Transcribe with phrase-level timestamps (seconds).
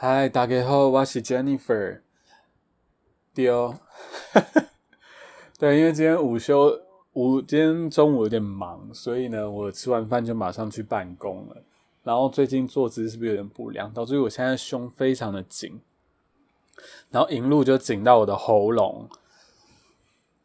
[0.00, 1.98] 嗨，大家好，我是 Jennifer。
[3.34, 3.80] 对哦，
[5.58, 6.80] 对，因为今天午休，
[7.14, 11.64] 午今天中午有点忙，所以呢，我吃完饭就马上去办公了。
[12.04, 15.80] 然后最近坐姿是不是有点不良，导致我现在胸非常的紧，
[17.10, 19.08] 然后引路就紧到我的喉咙。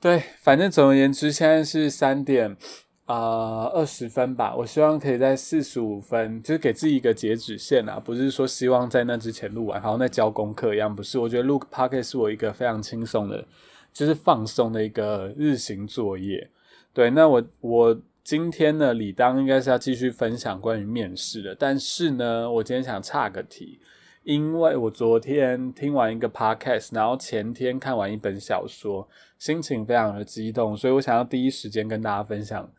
[0.01, 2.57] 对，反正总而言之，现在是三点
[3.05, 4.55] 啊二十分吧。
[4.55, 10.95] 我希望可以在四十五分，就是给自己一个截止线啊，不是说希望在那之前录完，好像在交功课一样。
[10.95, 13.45] 不是，我觉得录 p o c a s t 是我一个非常轻松的，
[13.91, 16.49] 就是放松的一个日行作业。
[16.93, 23.79] 对，那我我今天呢，理当应该是要继续分享关于面试的，但是呢，我今天想岔个题。
[24.23, 29.05] 因为我昨天听完一个 podcast，然后前天看完一本小说，
[29.37, 32.71] 心情非常的激动，所以我想要第一时间跟大家分享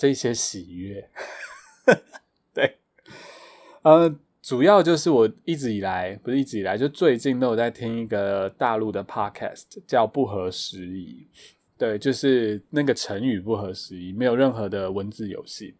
[0.00, 1.10] 这些喜悦。
[2.54, 2.78] 对，
[3.82, 11.26] 呃，主要就是我一直以来，不是一直以来，就最近都有在听一个大陆的 podcast，叫不合时宜。
[11.76, 15.76] 对，就是那个成语不合时宜，没有任何的文字游戏。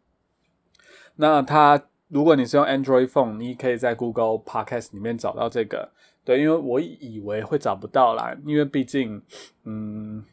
[1.17, 1.87] 那它。
[2.13, 5.93] 如果你是用 Android phone，你可以在 Google Podcast 里面找到这个。
[6.25, 9.23] 对，因为我以为会找不到啦，因为毕竟，
[9.63, 10.25] 嗯，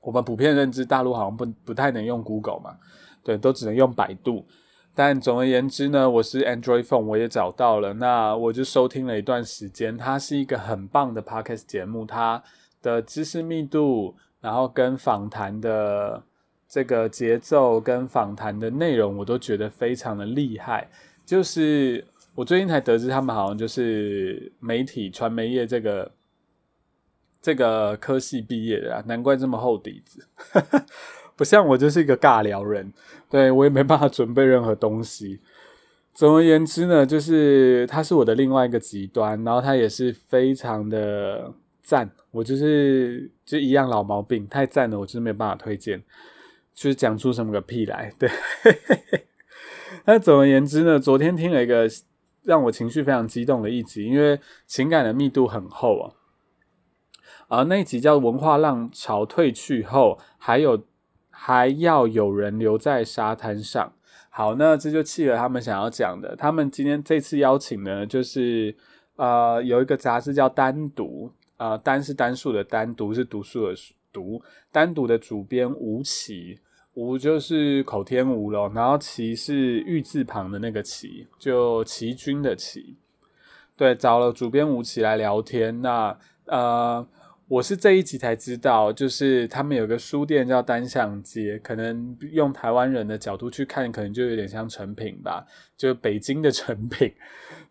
[0.00, 2.76] 我们普遍认知大陆好像不不太能用 Google 嘛，
[3.22, 4.46] 对，都只能用百度。
[4.94, 9.96] 但总而言之呢，我是 Android phone，我也找到了，那我就收听了一段时间。
[9.96, 12.42] 它是一个很棒的 Podcast 节目，它
[12.82, 16.22] 的知识密度，然后跟访谈的。
[16.70, 20.86] 这个节奏跟访谈的内容，我都觉得非常的厉害。
[21.24, 26.12] 就是我最近才得知，他们好像就是媒体传媒业这个
[27.40, 30.26] 这个科系毕业的啊，难怪这么厚底子。
[31.36, 32.92] 不像我就是一个尬聊人，
[33.30, 35.40] 对我也没办法准备任何东西。
[36.12, 42.10] 总而言之呢，就是他是我的另外一个极端，然后他也是非常的赞。
[42.32, 46.02] 我就是就一样老毛病，太赞了，我就是没办法推荐。
[46.74, 48.28] 就是讲出什么个屁来，对。
[50.06, 51.88] 那总而言之呢，昨天听了一个
[52.42, 56.17] 让我情绪非常激动的一集，因为情感的密度很厚啊。
[57.48, 60.84] 而那一集叫《文化浪潮退去后，还有
[61.30, 63.84] 还要有人留在沙滩上》。
[64.30, 66.36] 好，那这就契合他们想要讲的。
[66.36, 68.76] 他们今天这次邀请呢，就是
[69.16, 73.74] 呃有一个杂志叫《单独》，呃单是单数的单，独是读书的
[74.12, 76.60] 读，单独的主编吴奇。
[76.94, 82.96] 吴就是口天吴咯，然后齐是玉字旁的那个齐，就齐军的齐。
[83.76, 85.80] 对，找了主编吴奇来聊天。
[85.80, 87.06] 那呃，
[87.48, 97.10] 我是这一集才知道，就是他们有个书店叫单向街，可能用台湾人的角度去看，可能就有点像成品吧，就北京的成品。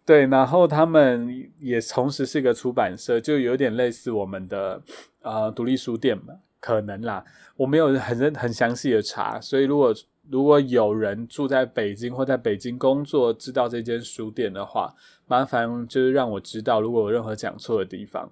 [0.03, 4.81] 对，然后他们也同时是一个出版社，就有点类似我们的
[5.21, 6.33] 呃独立书店嘛。
[6.59, 7.23] 可能啦，
[7.55, 9.93] 我没有很认很详细的查，所以如果
[10.27, 14.95] 如果有人住在北京或在北京工作，知道这间书店的话，
[15.27, 18.31] 麻烦就是让我知道，如果有任何讲错的地方。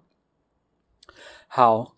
[1.47, 1.93] 好，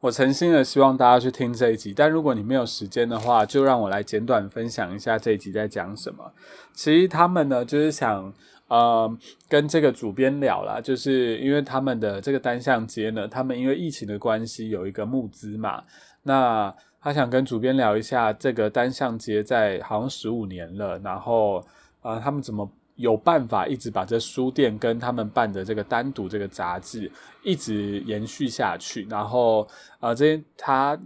[0.00, 6.32] 我诚心的希望大家去听这一集，但如果你没有时间的话，就让我来简短分享一下这一集在讲什么。
[6.72, 8.32] 其实他们呢，就是想。
[8.68, 9.08] 呃，
[9.48, 15.84] 跟这个主编聊了，就是因为他们的这个单向街呢，他们因为疫情的关系有一个募资嘛，
[16.24, 21.64] 那他想跟主编聊一下这个单向街在好像十五年了，然后
[22.02, 27.10] 呃，他们怎么有办法一直把这书店跟他们办的这个单独这个杂志
[27.42, 29.66] 一直延续下去，然后
[30.00, 30.98] 呃，这他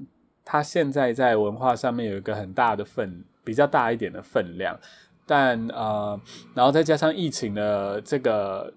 [0.45, 4.79] 他现在在文化上面有一个很大的分，比较大一点的分量。
[5.27, 6.21] 但呃，
[6.55, 8.75] 然后再加上疫情的这个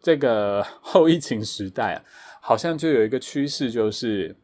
[0.00, 2.02] 这个后疫情时代，
[2.40, 4.34] 好像就有一个趋势，就是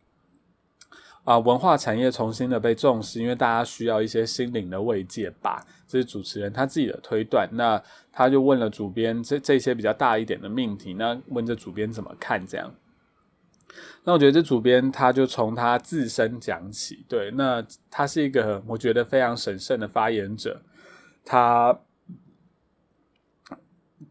[1.24, 5.64] 啊，文化产业重新的被重视，因为大家需要一些心灵的慰藉吧。
[5.86, 7.48] 这是主持人他自己的推断。
[7.52, 7.80] 那
[8.12, 12.74] 他就问了主编这这些比较大一点的命题，那问这主编怎么看这样？
[14.04, 20.60] 那我觉得这主编他就从他自身讲起，对，那他是一个我觉得非常神圣的发言者。
[21.25, 21.78] 他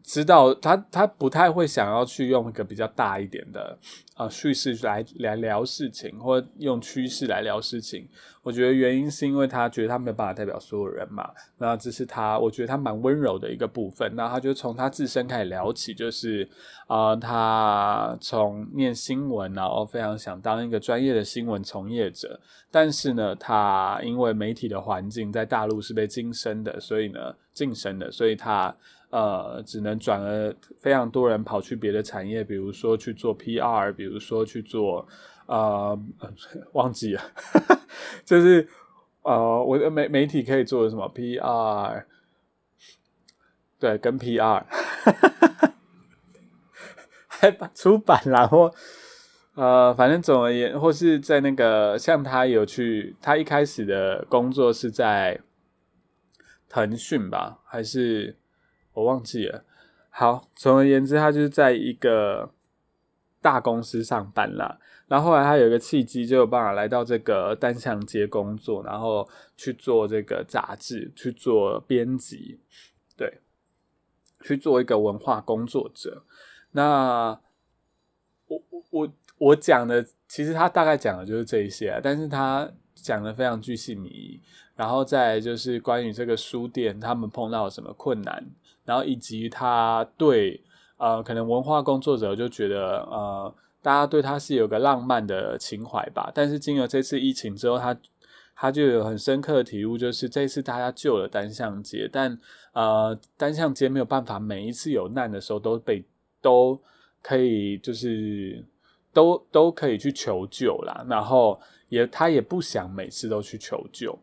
[0.02, 3.76] 知道，他他不太会想要去用一个比较大一点的
[4.14, 8.08] 啊叙事来来聊事情，或用趋势来聊事情。
[8.42, 11.30] 我觉得原因是因为他觉得他没有办法代表所有人嘛。
[11.58, 14.12] 那这是他，我觉得他蛮温柔的一个部分。
[14.16, 16.48] 那他就从他自身开始聊起，就是
[16.88, 22.40] 啊，他从念新闻，然后非常想当一个专业的新闻从业者，
[22.72, 28.74] 但是呢，他因为媒体的环境在大陆是被晋升的，所以呢，晋升的，所以他。
[29.12, 35.06] 呃，只能转而非常多人跑去别的产业，比如说去做 PR，比如说去做
[35.44, 35.94] 呃，
[36.72, 37.22] 忘记了，
[38.24, 38.66] 就是
[39.20, 42.04] 呃，我的媒媒体可以做什么 PR，
[43.78, 44.64] 对，跟 PR，
[47.28, 48.74] 还把出版然后。
[49.54, 55.38] 呃，反正总而言，或是在那个像他有去，他一开始的工作是在
[56.70, 58.34] 腾讯吧，还是
[58.94, 59.62] 我忘记了。
[60.08, 62.50] 好，总而言之，他就是在一个
[63.42, 64.78] 大公司上班啦。
[65.06, 69.28] 然后后来他有一个契机，就有办法来到这个单向街工作，然后
[69.58, 72.58] 去做这个杂志，去做编辑，
[73.18, 73.40] 对，
[74.40, 76.24] 去做一个文化工作者。
[76.70, 77.38] 那
[78.46, 79.12] 我我我。
[79.42, 84.38] 我讲的其实他大概讲的就是这一些啊，但是他讲的非常具细迷，
[84.76, 88.44] 然后再就是关于这个书店他们碰到什么困难，
[88.84, 90.62] 然后以及他对
[90.96, 93.52] 呃可能文化工作者就觉得呃
[93.82, 97.96] 大家对他是有个浪漫的情怀吧，但是经过这次疫情之后，他
[98.54, 102.38] 他就有很深刻的体悟，就是这次大家救了单向街，但
[102.74, 106.04] 呃单向街没有办法每一次有难的时候都被
[106.40, 106.80] 都
[107.20, 108.64] 可以就是。
[109.12, 114.18] 都都可以去求救啦，然后也他也不想每次都去求救，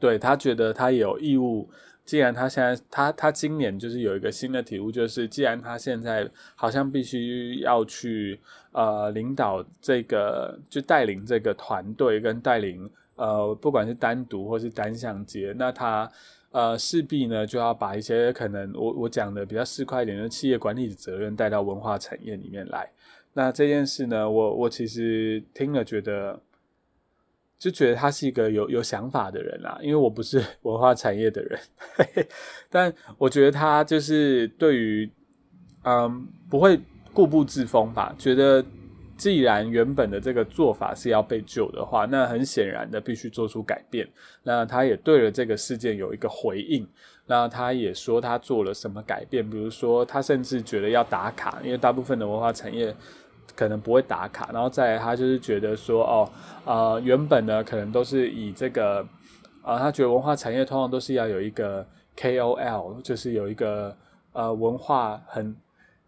[0.00, 1.68] 对他觉得他有义务。
[2.04, 8.40] 既然他现在他他今年就是有一个新的体悟，就是既然他现在好像必须要去
[8.72, 16.10] 呃领导这个，就带领这个团队跟带领呃不管是单独或是单向接，那他
[16.50, 22.90] 呃势必呢就要把一些可能我我讲的比较市侩一点的企业管理的责任带到文化产业里面来。
[23.34, 26.38] 那这件事呢，我我其实听了觉得，
[27.58, 29.78] 就觉得他是一个有有想法的人啦。
[29.80, 31.58] 因为我不是 文化产业的人，
[32.68, 35.10] 但我觉得他就是对于，
[35.84, 36.78] 嗯，不会
[37.14, 38.14] 固步自封吧。
[38.18, 38.62] 觉得
[39.16, 44.06] 既然原本的这个做法是要被救的话，那很显然的必须做出改变。
[44.42, 46.86] 那他也对了这个事件有一个回应。
[47.24, 52.94] 那他也说他做了什么改变，比如说他甚至觉得要打卡，因为大部分的文化产业。
[53.54, 56.30] 可能不会打卡，然后再来他就是觉得说，哦，
[56.64, 59.06] 呃，原本呢可能都是以这个，
[59.62, 63.96] 啊，他觉得文化产业通常都是要有一个 KOL，就是有一个
[64.32, 65.56] 呃文化很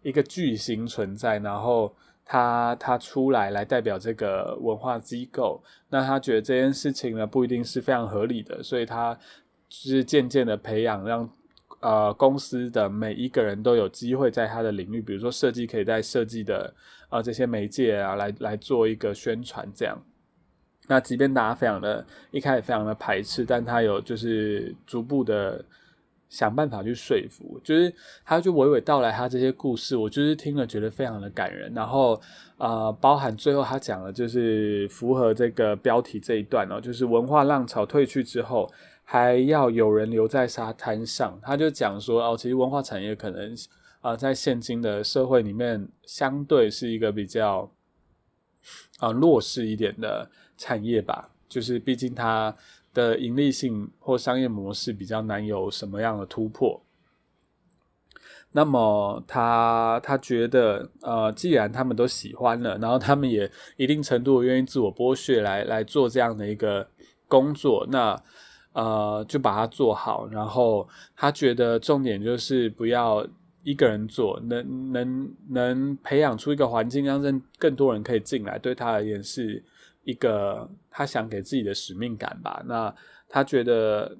[0.01, 1.93] 一个巨星存在，然后
[2.25, 9.13] 他他出来来代表这个文化机构，那他觉得这件事情呢不一定是非常合理的，所以他
[9.69, 11.29] 就是渐渐的培养让。
[11.81, 16.73] 呃，公司的每一个人都有机会在他的领域，比如说设计，可以在设计的
[17.09, 19.97] 呃这些媒介啊，来来做一个宣传，这样。
[20.87, 25.63] 那即便大家非常的一开始非常的排斥，但他有就是逐步的
[26.29, 27.93] 想办法去说服，就是
[28.23, 31.73] 他就娓娓道来他这些故事，我就是听了觉得非常的感人。
[31.73, 32.21] 然后
[32.57, 38.71] 呃，包含最后他讲了，就是符合这个标题这一段哦，就是文化浪潮退去之后。
[39.07, 43.55] 还要有人留在沙滩上，他就讲说哦，其实文化产业可能
[44.05, 47.71] 啊，在现今的社会里面，相对是一个比较
[48.99, 51.31] 啊弱势一点的产业吧。
[51.49, 52.55] 就是毕竟它
[52.93, 56.79] 的盈利性或商业模式比较难有什么样的突破。
[58.51, 66.87] 那么他他觉得呃，既然他们都喜欢了，然后他们也一定程度愿意自我剥削来来做这样的一个
[67.27, 68.15] 工作，那。
[68.73, 70.85] 呃，就把它做好，然后
[71.15, 73.25] 他觉得重点就是不要
[73.65, 79.61] 一个人做，能能能培养出一个环境，让更更多人可以进来，对他而言是
[80.03, 82.63] 一个他想给自己的使命感吧。
[82.65, 82.95] 那
[83.27, 84.15] 他觉得，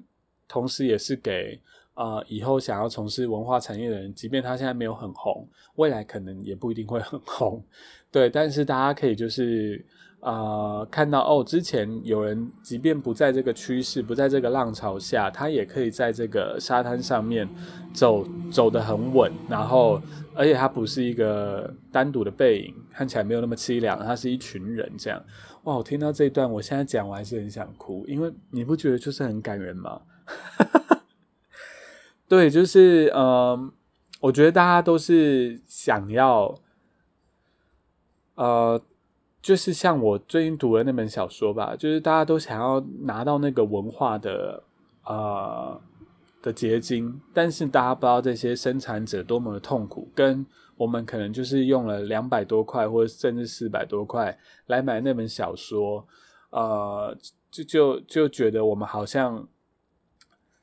[0.46, 1.58] 同时也是给
[1.94, 7.64] 呃以后想要从事文化产业的人，即便他现在没有很红，未来可能也不一定会很红，
[8.10, 9.82] 对，但是大家可以就是。
[10.26, 17.48] 啊，看到哦，之前有人即便不在这个趋势，不在这个浪潮下，他也可以在这个沙滩上面
[17.94, 20.02] 走走得很稳，然后
[20.34, 25.22] 而且他不是一个单独的背影，看起来没有那么凄凉，他是一群人这样。
[25.62, 30.00] 哇，我听到这一段，我现在讲我还是很想哭，因为你不觉得就是很感人吗？
[32.26, 33.70] 对，就是嗯，
[34.18, 36.52] 我觉得大家都是想要，
[38.34, 38.82] 呃。
[39.46, 44.60] 就是像我最近读的那本小说吧，就是大家都想要拿到那个文化的
[45.04, 45.80] 呃
[46.42, 50.44] 的结晶，但是大家不知道这些生产者多么的痛苦，跟
[50.76, 54.36] 我们可能就是用了两百多块或者甚至四百多块
[54.66, 56.04] 来买那本小说，
[56.50, 57.16] 呃，
[57.48, 59.46] 就就就觉得我们好像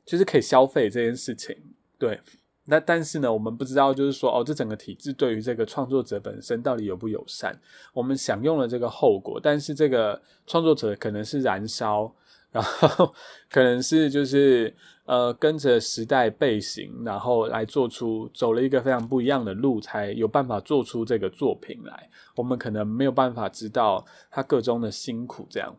[0.04, 1.56] 就是可以消费这件事情，
[1.98, 2.20] 对，
[2.66, 7.60] 那但是呢，我们不知道，就是说，哦，这整个体制对于这个创作者本身到底友不友善？
[7.92, 12.10] 我们享用了这个后果，但是这个创作者可能是燃烧，
[12.50, 13.14] 然后
[13.52, 22.08] 可能是就是呃跟着时代背行，然后来做出走了一个非常不一样的路，才有办法做出这个作品来。
[22.34, 25.76] 我们可能没有办法知道他个中的辛苦，这样。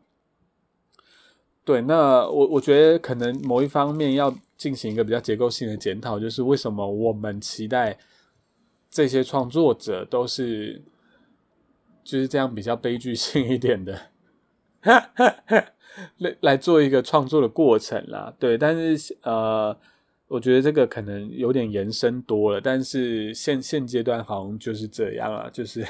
[1.63, 7.97] 对，那我我觉得可能某一方面要进行一个比较结构性的检讨，就是为什么我们期待
[8.89, 10.81] 这些创作者都是
[12.03, 13.99] 就是这样比较悲剧性一点的，
[16.17, 18.33] 来来做一个创作的过程啦。
[18.39, 19.77] 对，但是呃，
[20.27, 25.85] 我觉得这个可能有点延伸多了，但是现现阶段好像就是这样啊，就是。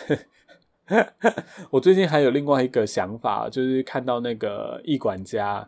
[1.71, 5.67] 我最近还有另外一个想法，就是看到那个易管家，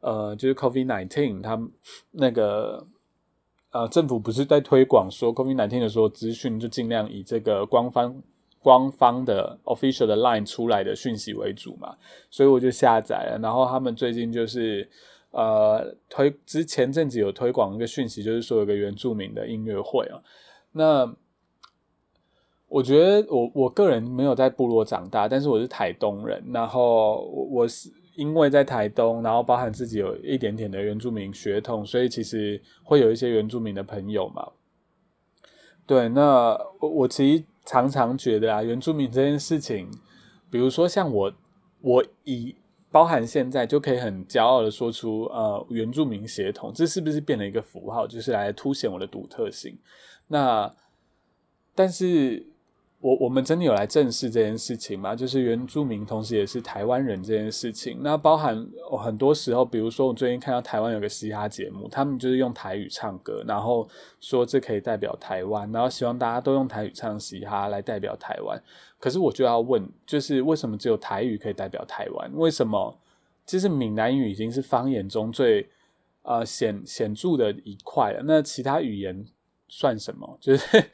[0.00, 1.60] 呃，就是 COVID nineteen，他
[2.12, 2.86] 那个
[3.70, 8.22] 呃，政府不是在推广说 COVID nineteen 的时候，资讯就尽量以这个官方
[8.60, 11.96] 官方的 official 的 line 出来的讯息为主嘛，
[12.30, 13.38] 所以我就下载了。
[13.42, 14.88] 然后他们最近就是
[15.30, 20.22] 呃推之前阵子有推广一个讯息，就是说有个原住民的音乐会啊，
[20.72, 21.16] 那。
[22.68, 34.50] 我觉得我我个人没有在部落长大，但是我是台东人，然后我我是因为在台东，然后包含自己有一点点的原住民血统，所以其实会有一些原住民的朋友嘛。
[35.86, 39.88] 对，那我我其实常常觉得啊，原住民这件事情，
[40.50, 41.32] 比如说像我，
[41.80, 42.56] 我以
[42.90, 49.78] 包含现在就可以很骄傲的说出呃原住民血统，这是不是变了一个符号，就是来凸显我的独特性？
[50.26, 50.74] 那
[51.74, 52.46] 但是。
[52.98, 55.14] 我我们真的有来正视这件事情吗？
[55.14, 57.98] 就是原住民同时也是台湾人这件事情。
[58.00, 58.66] 那包含
[58.98, 63.86] 很多时候，比如说我最近看到台湾有个嘻哈节目，他们就是用台语唱歌，然后
[64.18, 68.60] 说这可以代表台湾，然后希望大家都用台语唱嘻哈来代表台湾。
[68.98, 72.30] 可是我就要问，就是为什么只有台语可以代表台湾？
[72.34, 72.98] 为什么？
[73.44, 75.68] 其实闽南语已经是方言中最
[76.22, 79.24] 呃显显著的一块了，那其他语言
[79.68, 80.38] 算什么？
[80.40, 80.84] 就是。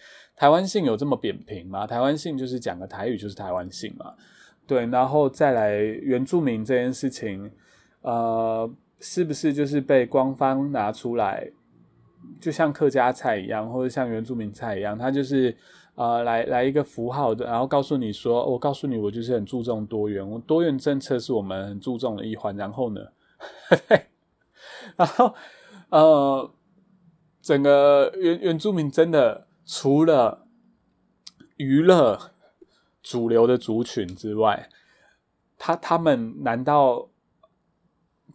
[0.43, 1.87] 台湾性有这么扁平吗？
[1.87, 4.13] 台湾性就是讲个台语就是台湾性嘛，
[4.67, 7.49] 对，然后再来原住民这件事情，
[8.01, 8.69] 呃，
[8.99, 11.49] 是不是就是被官方拿出来，
[12.41, 15.57] 就像客家菜一样，或者像原住民菜一样，它就是
[15.95, 23.01] 呃来来一个符号的，然后告诉你说，我告诉你，我就是很注重多元，我多元政策是我们很注重的一环，然后呢，
[24.99, 25.33] 然后
[25.91, 26.51] 呃，
[27.41, 29.47] 整个原原住民真的。
[29.65, 30.47] 除了
[31.57, 32.33] 娱乐
[33.03, 34.69] 主流的族群之外，
[35.59, 37.09] 他他们难道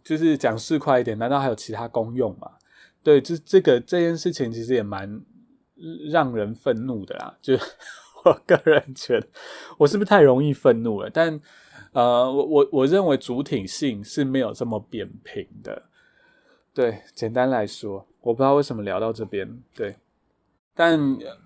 [0.02, 1.18] 就是讲市侩一点？
[1.18, 2.52] 难道还有其他功用吗？
[3.02, 5.22] 对，这这个这件事情其实也蛮
[6.10, 7.36] 让人愤怒的啦。
[7.40, 7.54] 就
[8.24, 9.28] 我个人觉得，
[9.78, 11.08] 我是不是太容易愤怒了？
[11.08, 11.40] 但
[11.92, 15.84] 呃，我我我认为主体性是没有这么扁平的。
[16.74, 19.96] 对，简单来说，我不知道为什么聊到这边，对。
[20.78, 20.96] 但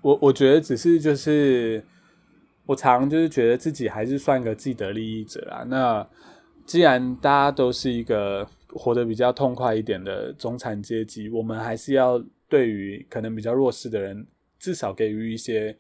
[0.03, 1.83] 我我觉得只是就是
[2.67, 5.65] 我常就是觉得自己还是算个既得利益者啦。
[5.67, 6.07] 那
[6.67, 14.27] 既然大家都是一个活得比较痛快一点的中产阶级，我们还是要对于可能比较弱势的人，
[14.59, 15.75] 至少给予一些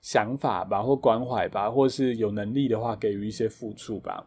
[0.00, 4.26] 想法吧，或关怀吧，或是有能力的话给予一些付出吧。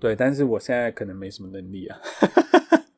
[0.00, 2.00] 对，但是我现在可能没什么能力啊。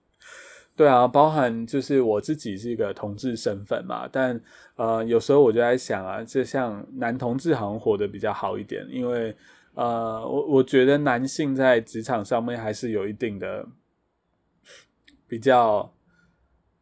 [0.76, 4.38] 对啊，包含就是我自己是一个同志身份嘛，但
[4.76, 9.34] 呃，有时候我就在想啊，就像男同志好像活得比较好一点，因为
[9.72, 13.66] 呃，我我觉得男性在职场上面还是有一定的
[15.26, 15.90] 比较，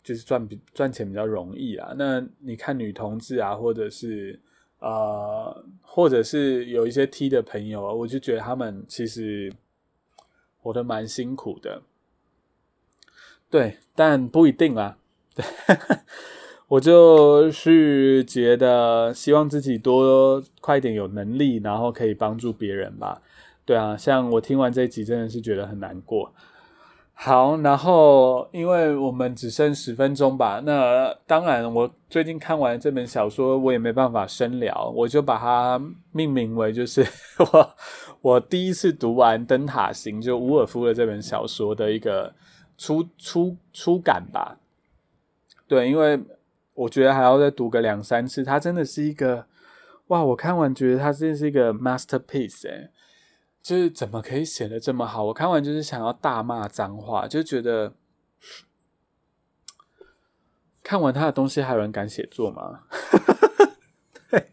[0.03, 1.95] 就是赚比赚钱比较容易啊。
[1.97, 4.41] 那你看女同志啊，或者是
[4.81, 9.53] 呃，或者是有一些 T 的朋友啊，我就觉得他们其实
[10.59, 11.81] 活得蛮辛苦的。
[13.55, 14.97] 对，但不一定啊。
[15.33, 15.45] 对，
[16.67, 23.23] 我就是觉得希望自己多快点有能力，然后可以帮助别人吧。
[23.65, 26.35] 对啊，像我听完这一集真的是觉得很难过。
[27.13, 35.81] 好，然后因为我们只剩十分钟吧，那当然我最近看完这本小说，我也没办法深聊，我就把它
[36.11, 37.07] 命名为就是
[37.39, 37.71] 我
[38.21, 42.35] 我第一次读完《灯塔行》就伍尔夫的这本小说的一个。
[42.77, 44.59] 初初初感吧，
[45.67, 46.23] 对，因为
[46.75, 48.43] 我觉得还要再读个两三次。
[48.43, 49.47] 它真的是一个
[50.09, 50.23] 哇！
[50.23, 52.91] 我看完觉得它真的是一个 masterpiece 哎，
[53.63, 55.25] 就是怎么可以写的这么好？
[55.25, 57.95] 我看完就是想要大骂脏话，就觉得
[60.83, 62.83] 看完他的东西还有人敢写作吗？
[64.31, 64.53] 对，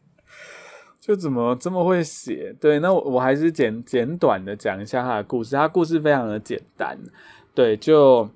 [1.00, 2.56] 就怎么这么会写？
[2.62, 5.56] 对，那我我还是简简短的讲一下他的故事。
[5.56, 6.98] 他故事非常的简单，
[7.62, 8.28] 对，就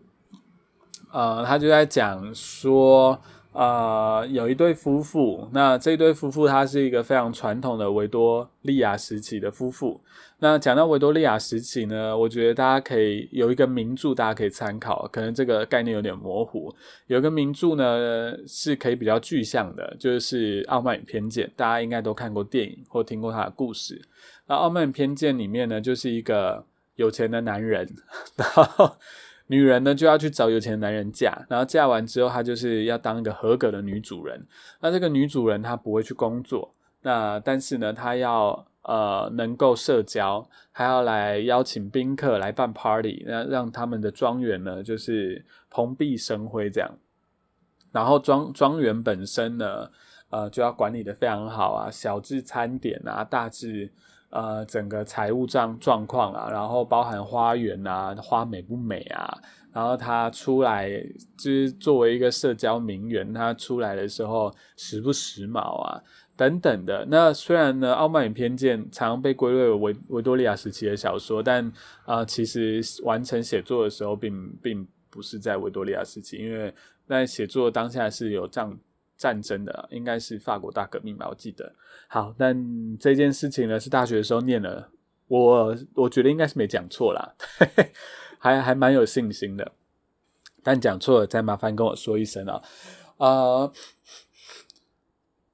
[1.12, 3.20] 呃，他就在讲说。
[3.58, 10.01] 呃，有一对夫妇，那这一对夫妇他是一个非常传统的维多利亚时期的夫妇。
[10.39, 15.08] 那讲到维多利亚时期呢，我觉得大家可以有一个名著，大家可以参考。
[15.10, 16.70] 可能这个概念有点模糊，
[17.08, 24.01] 有一个名著呢是可以比较具象的，就是《傲慢与偏见》，大家应该都看过电影或听过他的故事。
[24.48, 26.65] 那《傲慢与偏见》里面呢，就是一个
[26.96, 27.88] 有钱的男人，
[28.36, 28.98] 然后。
[29.48, 34.44] 女人呢就要去找有钱的男人嫁，然后嫁完之后，她就是要当一个合格的女主人。
[34.82, 36.74] 那这个女主人她不会去工作，
[37.04, 46.90] 那但是呢，她要呃能够社交，还要来邀请宾客来办 party，那让他们的庄园呢就是蓬荜生辉这样。
[47.92, 49.92] 然后庄庄园本身呢，
[50.32, 53.92] 呃就要管理的非常好啊，小至餐点啊，大至。
[54.36, 59.34] 呃，整个财务状状况啊，然后包含花园啊，花美不美啊，
[59.72, 60.89] 然后他出来
[61.38, 66.04] 就是作为一个社交名媛，他出来的时候时不时髦啊，
[66.36, 67.06] 等等的。
[67.10, 71.72] 那虽然呢，《傲慢与偏见》常被归类为维维多利亚时期的小说，但
[72.06, 76.74] 啊，其实完成写作的时候，并并不是在维多利亚时期，因为
[77.08, 78.77] 那写作当下是有这样。
[79.17, 81.74] 战争的应该是法国大革命吧，我记得。
[82.07, 84.89] 好，但这件事情呢是大学的时候念了，
[85.27, 87.34] 我我觉得应该是没讲错啦，
[88.38, 89.72] 还还蛮有信心的。
[90.62, 92.62] 但讲错了再麻烦跟我说一声啊。
[93.17, 93.72] 呃，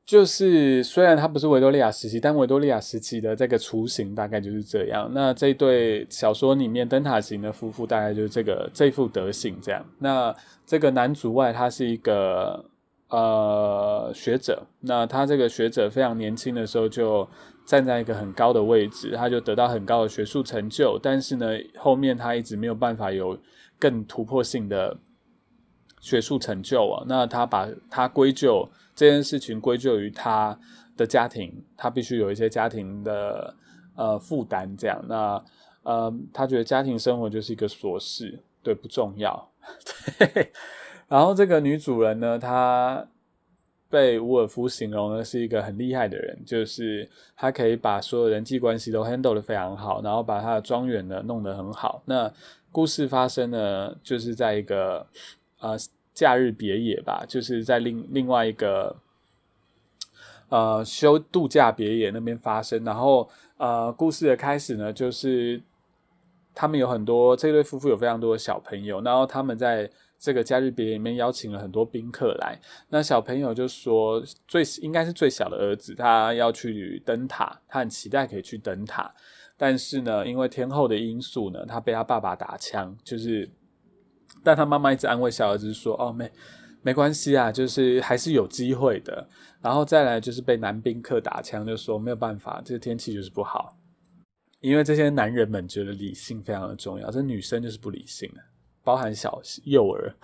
[0.06, 5.10] 就是虽然它不是维多利亚时期，但维多利亚时期的这个雏形大概就是这样。
[5.14, 9.86] 那这对小说里面灯塔型的夫妇大概就是这个这副德行这样。
[10.00, 12.66] 那这个男主外他是一个。
[13.12, 17.28] 呃，学者，那他这个学者非常年轻的时候就
[17.66, 21.46] 站在一个很高的位置，他就得到很高的学术成就，但是呢，
[21.78, 23.38] 后面他一直没有办法有
[23.78, 24.98] 更突破性的
[26.00, 27.04] 学术成就啊。
[27.06, 30.58] 那他把他归咎这件事情归咎于他
[30.96, 33.54] 的家庭，他必须有一些家庭的
[33.98, 35.04] 呃负担，这样。
[35.10, 35.44] 那
[35.84, 39.52] 呃，他觉得家庭生活就是一个琐事，对，不重要。
[40.18, 40.50] 对。
[41.12, 43.06] 然后这个女主人呢，她
[43.90, 52.02] 被伍尔夫形容呢是一个很厉害的人，就是她可以把所有人际关系都 handle 的非常好，然后把她的庄园呢弄得很好。
[52.06, 52.32] 那
[52.72, 55.06] 故事发生呢，就是在一个
[55.60, 55.76] 呃
[56.14, 58.96] 假日别野吧，就是在另另外一个
[60.48, 62.86] 呃休度假别野那边发生。
[62.86, 65.62] 然后呃故事的开始呢，就是
[66.56, 69.92] 他们有很多这对夫妇有非常多的小朋友，然后他们在。
[70.22, 72.56] 这个假日别里面邀请了很多宾客来，
[72.90, 79.12] 那小朋友就说最应该是最小的儿子，他要去登塔，他很期待可以去登塔，
[79.58, 83.50] 但是呢，因为天后的因素呢，他被他爸爸打枪，就是，
[84.44, 86.32] 但他妈妈一直安慰小儿子说：“哦，没
[86.84, 89.28] 没关系啊，就是还是有机会的。”
[89.60, 93.76] 然后再来就是被男宾客打枪，就说没有办法，这个天气就是不好，
[94.60, 98.42] 因为这些男人们觉得理性非常的重要，这女生就是不理性的。
[98.84, 100.16] 包含小幼儿，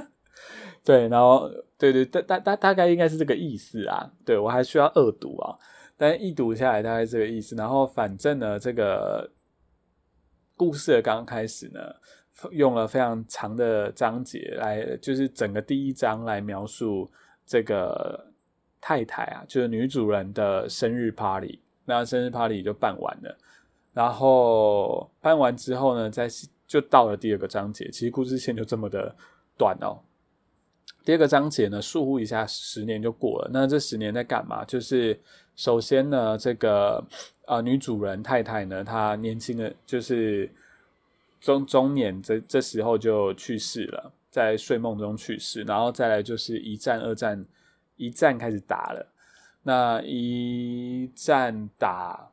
[0.84, 4.12] 对，然后对对大大大大概应该是这个意思啊。
[4.24, 5.56] 对我还需要二读啊，
[5.96, 7.56] 但一读下来大概这个意思。
[7.56, 9.30] 然后反正呢，这个
[10.56, 11.80] 故事的刚开始呢，
[12.50, 17.10] 用了非常长的章节来，就是整个第一章来描述
[17.46, 18.32] 这个
[18.80, 21.62] 太太啊，就是女主人的生日 party。
[21.86, 23.36] 那生日 party 就办完了，
[23.94, 26.28] 然后办完之后呢，在。
[26.66, 29.14] 就到了第二个章节，其实故事线就这么的
[29.56, 30.00] 短哦。
[31.04, 33.50] 第二个章节呢，疏忽一下，十年就过了。
[33.52, 34.64] 那这十年在干嘛？
[34.64, 35.18] 就是
[35.54, 37.04] 首先呢，这个
[37.44, 40.50] 啊女主人太太呢，她年轻的就是
[41.40, 45.62] 中中年，这这时候就去世了，在睡梦中去世。
[45.62, 47.44] 然后再来就是一战、二战，
[47.96, 49.06] 一战开始打了。
[49.62, 52.30] 那一战打。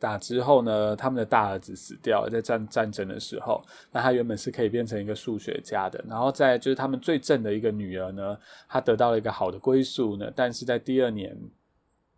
[0.00, 6.02] 打之后呢，他们的大儿子死掉了，在战战争的时候，那他原本是可以变成一个数学家的。
[6.08, 11.38] 然后再就是他们最正的一个女儿呢，她得到了一个好的归宿呢，但是在第二年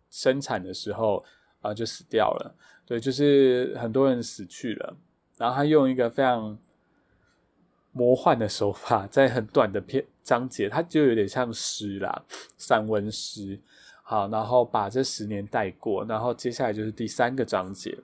[0.09, 1.23] 生产的时候
[1.59, 2.55] 啊，就死掉了。
[2.85, 4.95] 对，就是很多人死去了。
[5.37, 6.57] 然后他用一个非常
[7.91, 12.23] 魔幻的手法，在很短的篇章节，他就有点像诗啦，
[12.57, 13.59] 散文诗。
[14.05, 17.97] 好，然后把这十年带过，然后接下来就是第三个章节。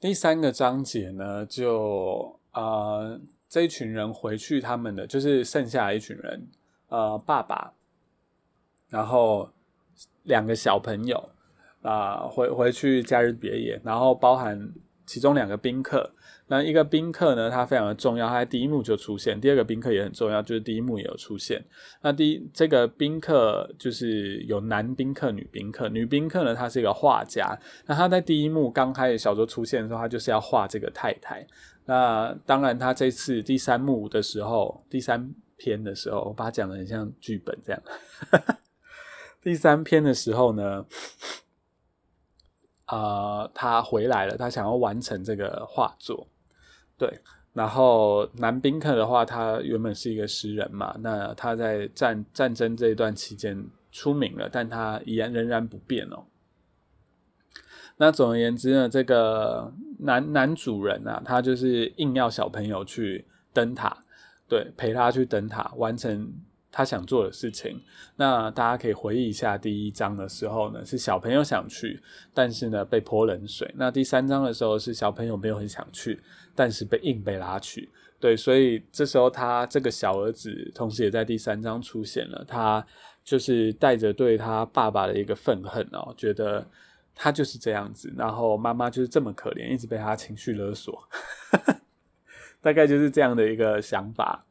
[0.00, 6.48] 第三个章节呢，就呃这一群人回去，他们的就是剩下一群人，
[6.88, 7.72] 呃，爸爸，
[8.88, 9.50] 然后
[10.24, 11.30] 两个小朋友
[11.82, 14.72] 啊，回回去假日别野，然后包含
[15.04, 16.10] 其中两个宾客。
[16.50, 19.38] 那一个宾客呢，他非常的重要，他在第一幕就出现。
[19.40, 21.62] 第二个宾客也很重要，就是第一幕也有出现。
[22.00, 25.88] 那第这个宾客就是有男宾客、女宾客。
[25.90, 27.58] 女宾客呢，她是一个画家。
[27.86, 31.46] 那她在第一幕刚开始小说出现的时候，她就是要画这个太太。
[31.84, 37.82] 那当然，她这次第三幕的时候，第三篇的时候，我把它讲的很像剧本这样。
[39.42, 40.86] 第三篇的时候呢？
[42.90, 46.26] 呃，他回来了，他想要完成这个画作，
[46.98, 47.20] 对。
[47.54, 56.24] 然后男宾客的话，他原本是一个诗人嘛，那他在战战争这一段期间出名了，但他依然仍然不变哦。
[57.96, 64.04] 那总而言之呢，这个男男主人啊，他就是硬要小朋友去灯塔，
[64.46, 66.32] 对，陪他去灯塔完成。
[66.70, 67.80] 他想做的事情，
[68.16, 72.00] 那大家可以回忆一下第一章的时候呢，是小朋友想去，
[72.34, 73.72] 但是呢被泼冷水。
[73.76, 76.20] 那第三章的时候是小朋友没有很想去，
[76.54, 77.90] 但是被硬被拉去。
[78.20, 82.44] 对，所以这时候他这个小儿子，同时也在第三章出现了。
[82.46, 82.84] 他
[83.24, 86.66] 就是带着对他爸爸的一个愤恨哦，觉得
[87.14, 91.08] 他就是这样子，然后妈妈就是这么可怜，一直被他情绪勒索，
[92.60, 94.44] 大概就是这样的一个想法。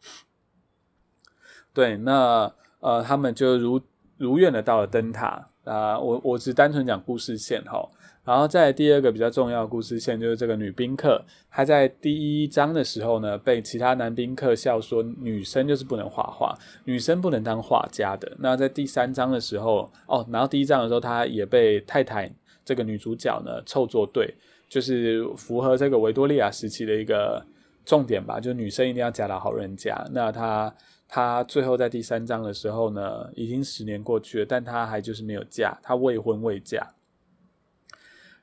[1.77, 3.79] 对，那呃，他们就如
[4.17, 5.99] 如愿的到了灯塔啊。
[5.99, 7.87] 我我只单纯讲故事线哈。
[8.25, 18.35] 然后在第二个比较重要的故事线，就是这个女宾客，她在第一章的时候呢，被其他男宾客笑说女生就是不能画画，女生不能当画家的。
[18.39, 22.27] 那在第三章的时候，哦，然后第一章的时候，她也被太太
[22.65, 24.33] 这个女主角呢凑作对，
[24.67, 27.45] 就是符合这个维多利亚时期的一个
[27.85, 29.95] 重点吧，就是女生一定要嫁到好人家。
[30.11, 30.73] 那她。
[31.09, 36.85] 他最后在第三章的时候呢，已经十年过去了，但他还就是没有嫁，他未婚未嫁。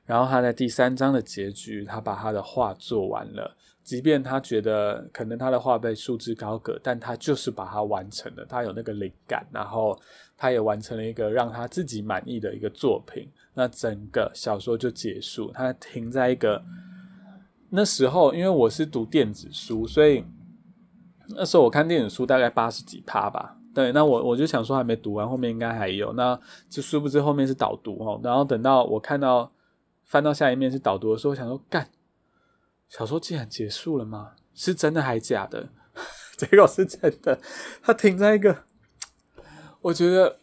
[0.03, 8.45] 然后他在第三章的结局，他把他的画做完了，即便他觉得可能他的画被束之高阁，但他就是把它完成了。
[8.45, 9.99] 他有那个灵感，然后
[10.37, 13.27] 他也完成了一个让他自己满意的一个作品。
[13.53, 16.63] 那整个小说就结束，他停在一个
[17.69, 20.23] 那时候，因为我是读电子书，所以。
[21.29, 28.19] 那时候我看电子书大概八十几趴吧，对，那我我就想说还没读完，后面应该还有，那就殊不知后面是导读哦。
[28.23, 29.51] 然后等到我看到
[30.03, 31.89] 翻到下一面是导读的时候，我想说干，
[32.87, 34.31] 小说竟然结束了吗？
[34.53, 35.69] 是真的还假的？
[36.37, 37.39] 结果是真的，
[37.81, 38.63] 它停在一个
[39.81, 40.39] 我觉得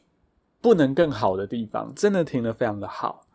[0.60, 3.26] 不能更好的地方，真的停的非常的好。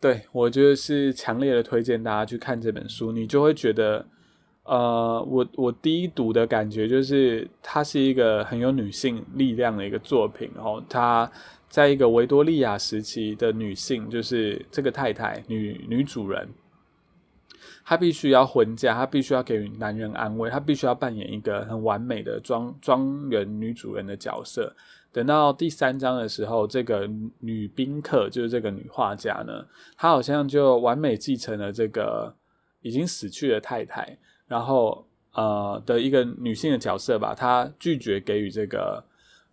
[0.00, 4.06] 对我觉得是强烈的推荐大家去看这本书，你就会觉得。
[4.64, 10.50] 呃，我我第一读的感觉就是，它是一个很有女性力量的一个作品。
[10.54, 11.28] 然后，她
[11.68, 16.48] 在一个维多利亚时期的女性，就是这个太太女女主人，
[17.84, 24.76] 她必须要婚嫁，她必须要给男人安慰，她必须要扮演一个很完美的庄庄园女主人的角色。
[25.10, 27.08] 等到第三章的时候，这个
[27.40, 32.32] 女宾客就是这个女画家呢，她好像就完美继承了这个
[32.82, 34.18] 已经死去的太太。
[34.50, 39.04] 然后，呃，的一个女性的角色吧，她拒绝给予这个，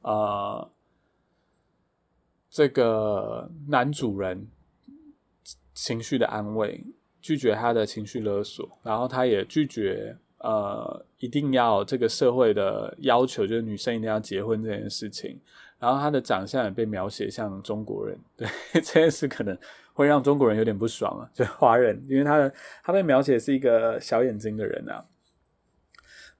[0.01, 0.67] 呃，
[2.49, 4.47] 这个男主人
[5.75, 6.83] 情绪的安慰，
[7.21, 15.39] 拒绝他的情绪勒索，然后他也拒绝，呃，一定要这个社会的要求，就是女生一定要结婚这件事情。
[15.79, 18.47] 然后他的长相也被描写像中国人，对
[18.81, 19.57] 这件事可能
[19.93, 22.51] 会让中国人有点不爽啊，就华人，因为他的
[22.83, 25.05] 他被描写是一个小眼睛的人啊，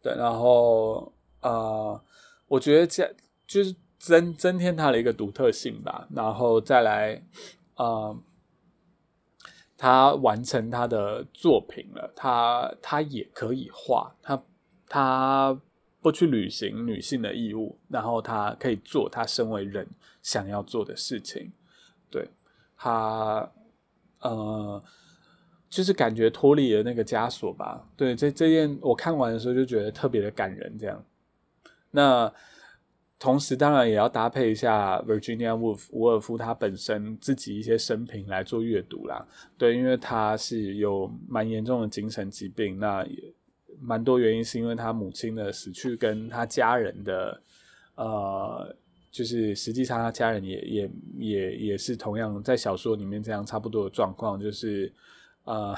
[0.01, 2.01] 对，然后呃，
[2.47, 7.21] 我觉得这就是增增添他的一个独特性吧，然后再来
[7.75, 8.17] 呃，
[9.77, 14.43] 他完成他的作品了，他他也可以画，他
[14.87, 15.59] 他。
[16.11, 19.87] 去履行女性的义务，然后她可以做她身为人
[20.21, 21.51] 想要做的事情。
[22.09, 22.27] 对
[22.77, 23.51] 她，
[24.21, 24.83] 呃，
[25.69, 27.87] 就是感觉脱离了那个枷锁吧。
[27.95, 30.77] 对，这这件我看完的时候就觉得特别的感人。
[30.77, 31.03] 这样，
[31.91, 32.33] 那
[33.19, 39.27] 同时当然也要搭配一下 Virginia Woolf 伍尔夫他本身自己一些生平来做阅读啦。
[39.57, 43.26] 对，因为他是有蛮严重的精神疾病，那也。
[43.79, 47.41] 蛮多原因是因为他母亲的死去，跟他家人的，
[47.95, 48.75] 呃，
[49.11, 54.91] 就是实际上他家人也也也也是同样在小说里面这样差不多的状况，就是
[55.43, 55.75] 呃，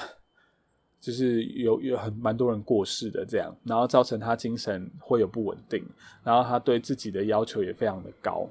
[1.00, 5.84] 就是有有很蛮多人过世的这样，然后造成他精神会有不稳定，
[6.22, 8.48] 然后他对自己的要求也非常的高。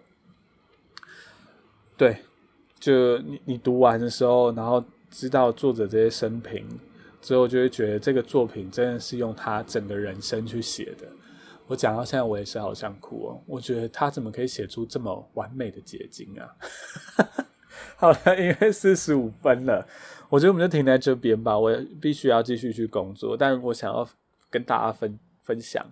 [1.98, 2.18] 对，
[2.80, 6.66] 就你你读完的时候，然后知道作者这些生平
[7.22, 11.08] 之后，就会觉得这个作品真的是用他整个人生去写的。
[11.68, 13.44] 我讲到现在，我也是好想哭哦。
[13.46, 16.56] 我觉得他怎么可以写出这么完美的结晶啊？
[17.98, 19.88] 好了，因为四十五分了，
[20.30, 21.58] 我觉得我们就停在这边吧。
[21.58, 24.08] 我必须要继续去工作，但我想要
[24.50, 25.86] 跟大家分分享。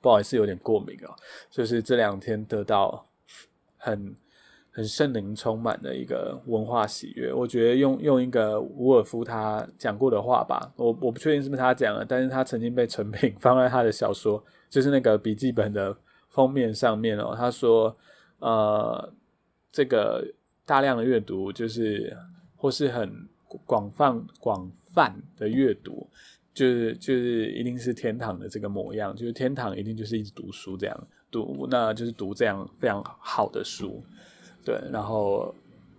[0.00, 1.14] 不好意思，有点过敏哦，
[1.50, 3.06] 就是这两天得到
[3.76, 4.16] 很。
[4.76, 15.96] 很圣灵充满的一个文化喜悦，我觉得用用一个伍尔夫他讲过的话吧，我我不确定是不是他讲的，但是他曾经被成品 放在他的小说，就是那个笔记本的
[16.28, 17.36] 封面上面哦。
[17.36, 17.96] 他说，
[18.40, 19.12] 呃，
[19.70, 20.26] 这个
[20.66, 22.16] 大量的阅读，就是
[22.56, 23.28] 或是很
[23.64, 26.04] 广泛广泛的阅读，
[26.52, 34.04] 就是就是一定是天堂的这个模样，就是天堂一定就是一直读书这样读，那就是读这样非常好的书。
[34.64, 35.54] 对，然后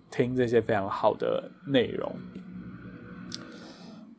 [0.10, 2.16] 听这些非常好的内容，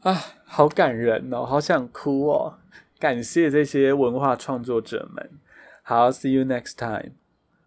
[0.02, 2.58] 啊，好感人哦，好想哭哦！
[2.98, 5.30] 感谢这些文化创作者们，
[5.82, 7.12] 好，see you next time。